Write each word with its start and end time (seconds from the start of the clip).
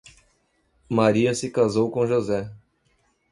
Maria 0.89 1.31
se 1.35 1.51
casou 1.51 1.91
com 1.91 2.07
José. 2.07 2.51